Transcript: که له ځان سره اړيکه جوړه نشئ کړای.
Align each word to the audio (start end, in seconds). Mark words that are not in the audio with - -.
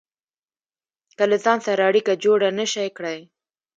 که 1.17 1.23
له 1.31 1.37
ځان 1.43 1.59
سره 1.67 1.81
اړيکه 1.89 2.13
جوړه 2.23 2.47
نشئ 2.59 2.89
کړای. 2.97 3.19